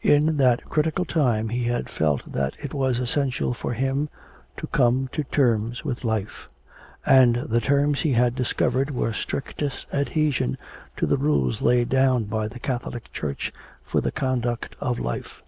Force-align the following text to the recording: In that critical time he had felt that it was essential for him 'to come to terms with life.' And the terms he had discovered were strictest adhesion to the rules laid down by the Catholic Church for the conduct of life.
In 0.00 0.38
that 0.38 0.64
critical 0.70 1.04
time 1.04 1.50
he 1.50 1.64
had 1.64 1.90
felt 1.90 2.32
that 2.32 2.56
it 2.62 2.72
was 2.72 2.98
essential 2.98 3.52
for 3.52 3.74
him 3.74 4.08
'to 4.56 4.66
come 4.68 5.10
to 5.12 5.22
terms 5.24 5.84
with 5.84 6.02
life.' 6.02 6.48
And 7.04 7.36
the 7.46 7.60
terms 7.60 8.00
he 8.00 8.14
had 8.14 8.34
discovered 8.34 8.90
were 8.90 9.12
strictest 9.12 9.86
adhesion 9.92 10.56
to 10.96 11.04
the 11.04 11.18
rules 11.18 11.60
laid 11.60 11.90
down 11.90 12.24
by 12.24 12.48
the 12.48 12.58
Catholic 12.58 13.12
Church 13.12 13.52
for 13.82 14.00
the 14.00 14.10
conduct 14.12 14.74
of 14.80 14.98
life. 14.98 15.42